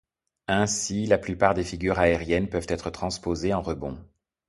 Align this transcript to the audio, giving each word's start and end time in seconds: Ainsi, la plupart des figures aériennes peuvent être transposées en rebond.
Ainsi, 0.47 1.05
la 1.05 1.19
plupart 1.19 1.53
des 1.53 1.63
figures 1.63 1.99
aériennes 1.99 2.49
peuvent 2.49 2.65
être 2.69 2.89
transposées 2.89 3.53
en 3.53 3.61
rebond. 3.61 3.99